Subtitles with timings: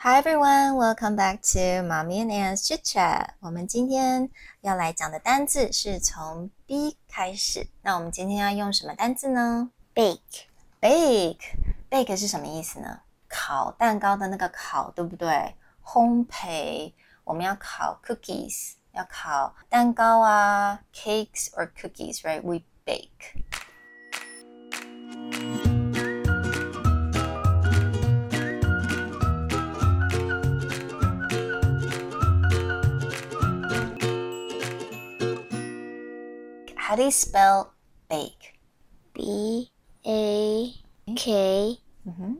[0.00, 3.30] Hi everyone, welcome back to Mommy and Anne's Chit Chat。
[3.40, 7.66] 我们今天要来讲的单字是从 B 开始。
[7.82, 10.44] 那我们今天要用什么单字呢 bake
[10.80, 11.40] bake
[11.90, 13.00] bake 是什么意思呢？
[13.26, 15.56] 烤蛋糕的那个烤，对不对？
[15.84, 16.92] 烘焙，
[17.24, 23.42] 我们要烤 cookies，要烤蛋糕啊，cakes or cookies，right？We bake。
[36.87, 37.73] How do you spell
[38.09, 38.59] bake?
[39.13, 39.71] B
[40.05, 40.73] A
[41.15, 42.33] K Mm-hmm.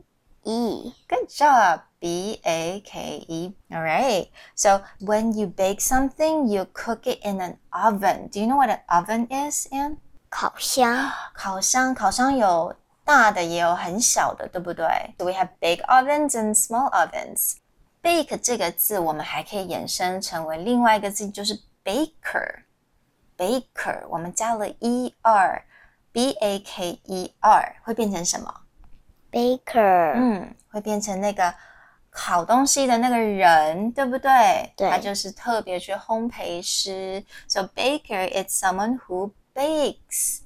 [0.44, 1.80] E Good job.
[2.00, 3.52] B A K E.
[3.70, 4.28] All right.
[4.54, 8.28] So when you bake something, you cook it in an oven.
[8.28, 9.96] Do you know what an oven is, Anne?
[10.28, 12.74] 烤箱烤箱，烤箱有
[13.04, 15.14] 大的也有很小的，对不对？
[15.18, 17.54] So we have big ovens and small ovens.
[18.02, 22.64] Bake 这个字，我们还可以衍生成为另外一个字，就是 baker。
[23.38, 25.64] baker，我们加了 e r
[26.12, 28.60] b a k e r，会变成什么？
[29.32, 31.52] baker 嗯，会变成那个
[32.10, 34.72] 烤东西的那个人，对不对？
[34.76, 37.24] 对他就是特别去烘焙师。
[37.48, 40.42] So baker is someone who bakes。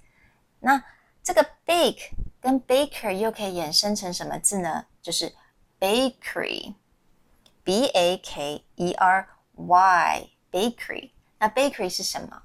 [0.61, 0.83] 那
[1.23, 4.87] 这个 bake 跟 baker 又可以衍生成什么字呢？
[5.03, 5.35] 就是
[5.79, 11.11] bakery，b a k e r y bakery。
[11.39, 12.43] 那 bakery 是什么？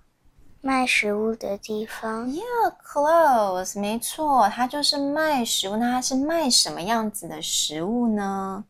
[0.61, 5.75] 卖食物的地方 Yeah, close，没错，它就是卖食物。
[5.75, 8.63] 那它是卖什么样子的食物呢？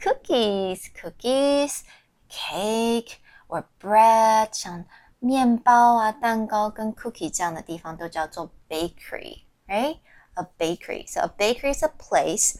[0.00, 1.82] Cookies, cookies,
[2.28, 3.12] cake
[3.46, 4.84] or bread，像
[5.20, 9.98] 面包啊、蛋糕跟 cookie 这样的地方都叫做 bakery，right?
[10.34, 11.06] A bakery.
[11.06, 12.56] So a bakery is a place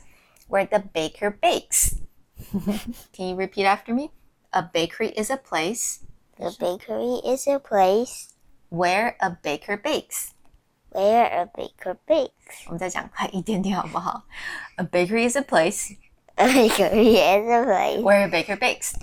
[0.48, 1.96] where the baker bakes.
[3.12, 4.10] Can you repeat after me?
[4.50, 5.98] A bakery is a place
[6.38, 8.34] The bakery is a place
[8.70, 10.34] where a baker bakes.
[10.90, 14.22] where a baker bakes 我们再讲快一点点好不好？
[14.76, 15.96] A bakery is a place
[16.36, 18.94] A bakery is a place where a baker bakes.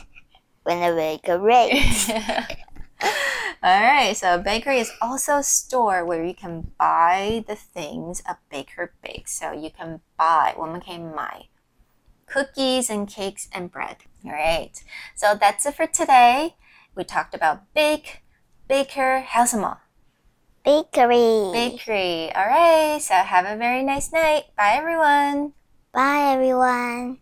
[0.64, 2.10] when a baker bakes
[3.62, 8.22] All right, so a bakery is also a store where you can buy the things
[8.28, 9.34] a baker bakes.
[9.40, 11.48] So you can buy, 我们可以买
[12.28, 13.98] cookies and cakes and bread.
[14.24, 14.72] All right,
[15.16, 16.54] so that's it for today.
[16.96, 18.22] We talked about bake,
[18.68, 19.82] baker, 还有什么
[20.64, 22.32] bakery bakery.
[22.34, 24.46] All right, so have a very nice night.
[24.56, 25.54] Bye, everyone.
[25.94, 27.14] Bye everyone